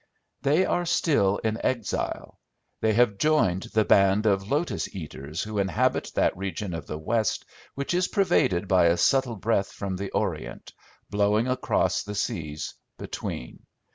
[0.41, 2.39] They are still in exile:
[2.79, 7.45] they have joined the band of lotus eaters who inhabit that region of the West
[7.75, 10.73] which is pervaded by a subtle breath from the Orient,
[11.11, 13.67] blowing across the seas between.